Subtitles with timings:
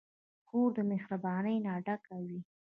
[0.47, 2.39] خور د مهربانۍ نه ډکه وي.